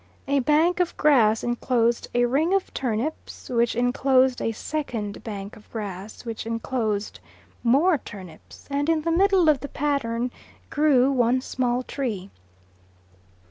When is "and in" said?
8.71-9.03